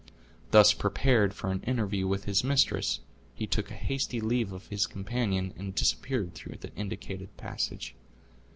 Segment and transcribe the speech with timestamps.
[0.49, 3.01] Thus prepared for an interview with his mistress,
[3.35, 7.93] he took a hasty leave of his companion, and disappeared through the indicated passage.